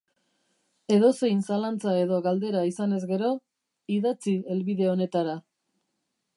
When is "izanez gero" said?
2.71-3.31